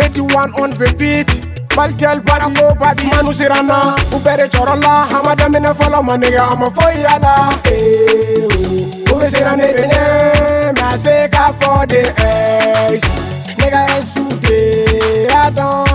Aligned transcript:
51 0.00 0.52
on 0.60 0.70
the 0.70 0.90
beat. 0.98 1.30
Baltel 1.76 2.18
bari 2.26 2.50
ko 2.58 2.74
babi 2.74 3.04
manu 3.06 3.30
sirana 3.32 3.94
Ubere 4.10 4.48
chorola 4.50 5.06
hamada 5.06 5.48
mine 5.48 5.72
follow 5.74 6.02
my 6.02 6.18
nigga 6.18 6.44
I'ma 6.52 6.68
for 6.68 6.82
yala 6.82 7.48
Eh 7.64 8.44
oh 8.44 9.14
Ube 9.14 9.24
sirane 9.30 9.70
bene 9.72 10.74
Ma 10.78 10.96
se 10.96 11.28
for 11.60 11.86
the 11.86 12.02
ex 12.20 13.08
Nigga 13.56 13.88
ex 13.96 14.10
today 14.10 15.28
Adon 15.34 15.86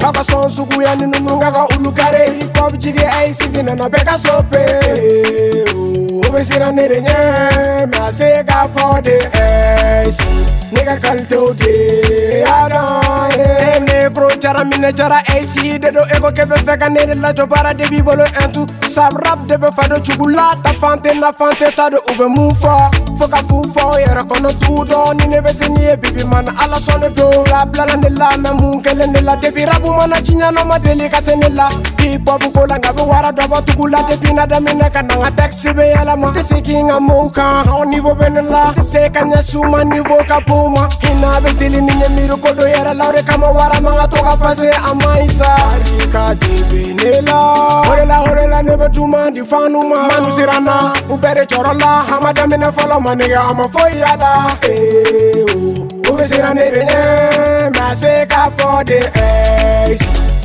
Baba 0.00 0.24
son 0.24 0.48
suku 0.50 0.82
ya 0.82 0.96
ninu 0.96 1.14
nunga 1.22 1.52
ka 1.52 1.66
ulukare 1.78 2.49
obujike 2.70 3.06
ayisivina 3.06 3.74
nabekasope 3.74 4.64
obesiranirenye 6.28 7.16
masika 7.96 8.68
fode 8.74 9.18
nikakalitode 10.72 11.74
adaem 12.58 13.84
jara 14.38 14.64
mine 14.64 14.92
jara 14.92 15.16
AC 15.34 15.78
de 15.78 15.88
ego 16.14 16.30
ke 16.30 16.44
be 16.46 16.56
fe 16.62 16.76
la 17.16 17.32
to 17.32 17.46
bara 17.46 17.72
de 17.74 17.84
bibolo 17.88 18.24
entu 18.42 18.66
sab 18.88 19.16
rap 19.24 19.46
de 19.48 19.56
be 19.58 19.68
fado 19.72 19.98
chugula 20.02 20.54
ta 20.62 20.70
fante 20.74 21.12
na 21.18 21.32
fante 21.32 21.72
ta 21.74 21.88
do 21.90 21.98
ube 22.10 22.28
mufa 22.30 22.78
foka 23.18 23.40
fufo 23.48 23.96
yere 23.98 24.22
kono 24.28 24.50
tudo 24.60 25.12
ni 25.18 25.26
ne 25.26 25.40
be 25.40 25.52
sini 25.52 25.84
e 25.94 25.96
bibi 25.96 26.24
man 26.24 26.46
ala 26.62 26.78
sone 26.80 27.12
do 27.14 27.30
la 27.50 27.64
blala 27.66 27.96
ne 28.02 28.10
la 28.10 28.30
me 28.38 28.50
mun 28.52 28.82
kele 28.82 29.06
ne 29.06 29.20
rabu 29.64 29.90
mana 29.96 30.16
chinya 30.22 30.50
no 30.52 30.64
ma 30.64 30.78
deli 30.78 31.08
ka 31.08 31.20
se 31.20 31.34
ne 31.36 31.48
la 31.48 31.68
hip 31.98 32.26
hop 32.28 32.42
ko 32.52 32.66
la 32.68 32.78
ngabe 32.78 33.02
wara 33.02 33.32
do 33.32 33.46
ba 33.48 33.62
tugula 33.62 34.02
de 34.08 34.32
na 34.32 34.46
da 34.46 34.60
mine 34.60 34.90
ka 34.92 35.02
na 35.02 35.30
taxi 35.30 35.72
be 35.72 35.92
ala 35.94 36.16
ma 36.16 36.30
te 36.32 36.40
siki 36.42 36.82
nga 36.84 37.00
mo 37.00 37.28
ka 37.30 37.64
ha 37.64 37.84
niveau 37.84 38.14
be 38.14 38.28
ne 38.30 38.42
te 38.74 38.82
se 38.82 39.08
ka 39.10 39.24
nya 39.24 39.42
suma 39.42 39.84
niveau 39.84 40.22
ka 40.26 40.40
buma 40.46 40.88
hina 41.02 41.40
be 41.42 41.52
deli 41.58 41.80
ni 41.80 41.92
miru 42.14 42.36
ko 42.36 42.52
do 42.54 42.66
yere 42.66 42.94
la 42.94 43.10
re 43.10 43.22
kama 43.22 43.48
wara 43.52 43.80
manga 43.80 44.06
to 44.08 44.19
boga 44.20 44.36
fase 44.36 44.68
a 44.70 44.94
maisa 44.94 45.54
ka 46.12 46.34
dibenela 46.34 47.84
golela 47.86 48.18
golela 48.26 48.62
ne 48.62 48.76
betuma 48.76 49.30
difanuma 49.30 50.08
manu 50.08 50.30
sirana 50.30 50.92
o 51.08 51.16
bere 51.16 51.46
tsorola 51.46 52.04
ga 52.08 52.20
madamene 52.20 52.70
fola 52.72 53.00
manege 53.00 53.34
a 53.34 53.54
mafo 53.54 53.80
yala 53.88 54.56
o 56.08 56.16
be 56.16 56.24
sira 56.24 56.52
ne 56.54 56.70
renye 56.70 57.70
mase 57.78 58.26
ka 58.28 58.50
fo 58.58 58.82
de 58.84 58.98
es 59.90 60.02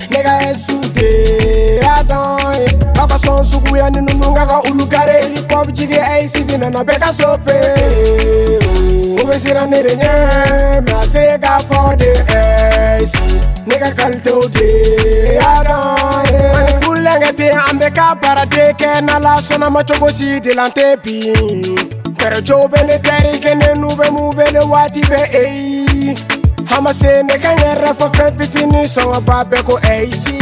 nega 0.09 0.39
estude 0.51 1.81
adoe 1.97 2.95
baba 2.95 3.17
son 3.17 3.43
sugu 3.43 3.77
ya 3.77 3.89
ninu 3.89 4.13
nunga 4.15 4.45
ga 4.45 4.61
ulukare 4.71 5.19
pop 5.49 5.67
jige 5.71 5.99
ai 5.99 6.27
sibi 6.27 6.53
e 6.53 6.57
na 6.57 6.69
na 6.69 6.83
beka 6.83 7.11
sope 7.13 7.57
o 9.21 9.27
be 9.27 9.37
sira 9.39 9.65
ne 9.67 9.81
renye 9.83 10.81
mase 10.91 11.37
ka 11.43 11.59
fo 11.69 11.93
de 11.97 12.07
es 12.13 12.34
ka 13.79 13.91
kalite 13.91 14.31
o 14.31 14.43
de 14.47 15.35
y'a 15.35 15.63
dɔn 15.63 16.31
ye. 16.31 16.85
kulenge 16.85 17.31
te 17.37 17.49
an 17.51 17.77
bɛ 17.79 17.89
ka 17.95 18.15
baara 18.21 18.45
de 18.45 18.73
kɛ 18.79 19.01
n'ala 19.03 19.33
sɔnna 19.47 19.69
ma 19.69 19.83
cogo 19.83 20.09
si 20.17 20.39
dilan 20.39 20.71
te 20.73 20.95
bi. 21.03 21.19
kɛrɛ 22.19 22.39
cogo 22.47 22.67
bɛ 22.69 22.85
ne 22.87 22.93
tɛri 22.97 23.39
kelen 23.43 23.79
n'u 23.81 23.89
bɛ 23.99 24.11
mun 24.11 24.31
wele 24.37 24.61
waati 24.71 25.01
bɛ 25.01 25.21
eyi. 25.43 26.15
a 26.73 26.81
ma 26.81 26.91
se 26.93 27.21
ne 27.23 27.37
ka 27.37 27.51
n 27.51 27.57
yɛrɛ 27.57 27.93
fɔ 27.99 28.13
fɛn 28.15 28.37
fitinin 28.39 28.85
sɔngɔ 28.85 29.21
ba 29.25 29.43
bɛ 29.43 29.63
ko 29.65 29.77
eyi 29.89 30.11
si. 30.13 30.37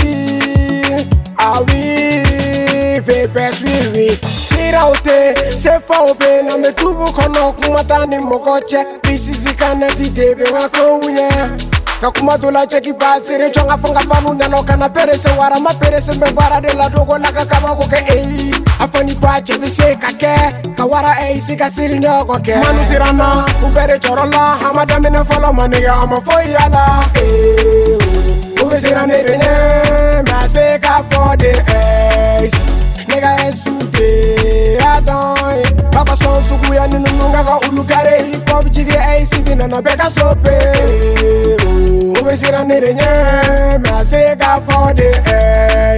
awi 1.38 2.24
fe 3.06 3.28
bɛ 3.34 3.52
suwiwi. 3.54 4.20
siraw 4.24 4.94
te 5.04 5.56
se 5.56 5.80
faw 5.88 6.14
be 6.14 6.42
na 6.44 6.54
mɛ 6.56 6.74
tubu 6.76 7.06
kɔnɔ 7.06 7.56
kuma 7.60 7.84
ta 7.84 8.06
ni 8.06 8.18
mɔgɔ 8.18 8.62
cɛ. 8.70 8.86
bisisi 9.02 9.56
kana 9.58 9.88
ti 9.90 10.10
de 10.10 10.36
bɛ 10.36 10.46
n 10.50 10.60
ka 10.62 10.70
kow 10.70 11.00
ɲɛ 11.02 11.72
ngakumadula 12.04 12.68
chekibasi 12.68 13.38
rechongafangafani 13.38 14.28
unyanoka 14.28 14.76
naperese 14.76 15.30
wara 15.40 15.60
maperese 15.60 16.12
mbevara 16.12 16.62
delatoko 16.62 17.18
lakakavakoke 17.18 17.96
ei 18.14 18.56
afanikwa 18.80 19.42
chevisika 19.42 20.14
ke 20.18 20.30
kawara 20.76 21.30
eisikasiri 21.30 22.00
ndoko 22.00 22.40
ke 22.40 22.56
manusirana 22.56 23.46
ubere 23.68 24.00
chorola 24.00 24.38
hamadamine 24.64 25.24
folomane 25.26 25.80
ya 25.82 25.96
mafoiyala 26.06 27.00
uvisiranirine 28.66 29.50
masika 30.32 31.04
fo 31.10 31.36
de 31.36 31.52
es 32.44 32.54
nega 33.08 33.48
estude 33.48 34.08
adoi 34.90 35.90
papa 35.92 36.16
sonsukuyaninonungaka 36.16 37.60
ulukare 37.70 38.24
hipop 38.24 38.66
jike 38.70 38.98
eisidinanabeka 39.18 40.12
sope 40.12 40.50
hey, 40.52 41.63
we 42.26 42.36
sit 42.36 42.54
on 42.54 42.72
it 42.72 42.84
in 42.84 43.00
I 43.00 44.04
say 44.04 44.36
got 44.36 44.64
for 44.64 44.94
the 44.94 45.10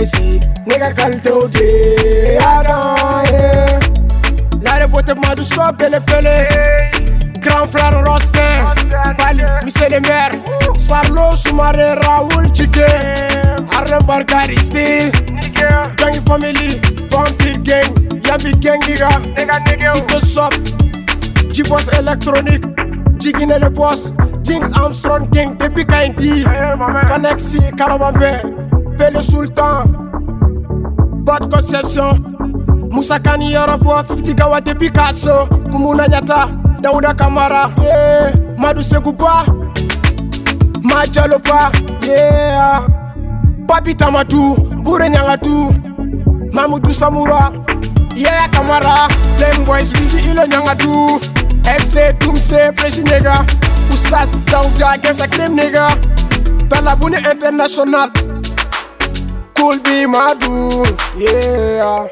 AC 0.01 0.39
Nigga 0.65 0.95
call 0.97 1.11
to 1.11 1.47
the 1.49 2.37
Adon 2.41 3.25
Lare 4.61 4.87
bote 4.87 5.15
madu 5.17 5.43
so 5.43 5.71
pele 5.73 5.99
pele 6.01 6.47
Grand 7.41 7.67
frère 7.69 8.03
Rostin 8.05 8.63
Bali, 9.19 9.43
Monsieur 9.63 9.89
le 9.91 9.99
maire 10.01 10.31
Sarlo 10.77 11.35
Soumare 11.35 11.93
Raoul 12.03 12.49
Chike 12.53 12.85
Arne 13.75 14.01
Barkari 14.05 14.57
Steel 14.57 15.11
Gang 15.51 16.21
family 16.25 16.79
Vampire 17.09 17.57
gang 17.63 17.91
Yambi 18.23 18.59
gang 18.59 18.79
nigga 18.81 19.09
Nigga 19.35 19.59
nigga 19.67 19.97
Ito 19.97 20.19
sub 20.19 20.53
G-Boss 21.53 21.89
électronique 21.99 22.63
Jiginele 23.19 23.69
boss 23.69 24.11
James 24.45 24.69
Armstrong 24.77 25.25
Gang 25.33 25.57
depuis 25.57 25.81
di 26.21 26.45
Fanexi 27.09 27.57
Karawambe 27.73 28.45
Pele 28.93 29.17
Sultan 29.17 29.89
Bad 31.25 31.49
Conception 31.49 32.13
Musa 32.93 33.17
Kani 33.17 33.57
Yaraboa 33.57 34.05
50 34.05 34.37
Gawa 34.37 34.61
depuis 34.61 34.93
Kasso 34.93 35.49
Kumuna 35.73 36.05
Nyata 36.05 36.53
Dawuda 36.77 37.17
Kamara 37.17 37.73
yeah. 37.81 38.29
Madu 38.61 38.85
Madja 38.85 39.43
Majalopa 40.85 41.73
yeah. 42.05 42.85
Papi 43.65 43.97
Tamatu 43.97 44.53
Bure 44.85 45.09
Nyangatu 45.09 45.73
Mamudu 46.53 46.93
Samura 46.93 47.49
Yeah 48.13 48.45
Kamara 48.53 49.09
Lame 49.41 49.65
boys 49.65 49.89
busy 49.89 50.21
ilo 50.29 50.45
Nyangatu 50.45 51.17
FC 51.65 52.13
Tumse 52.21 52.69
Nega 53.09 53.41
Usas 53.93 54.34
Down 54.51 54.71
toi 54.77 54.97
que 55.01 55.09
a 55.21 55.27
crime 55.27 55.55
nigga 55.55 55.87
Talabuni 56.69 57.17
international. 57.17 58.09
Could 59.55 59.83
be 59.83 60.05
Cool 60.05 60.83
be 61.15 61.23
Yeah 61.23 62.07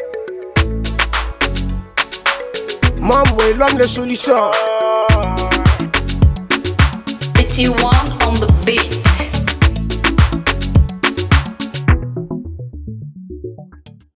Mom, 3.00 3.26
we 3.36 3.52
love 3.60 3.76
the 3.78 3.84
solution. 3.86 4.40
Petit 7.36 7.93